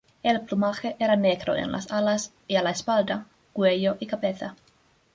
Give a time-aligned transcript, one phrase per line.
[0.23, 4.55] El plumaje era negro en las alas y la espalda, cuello y cabeza.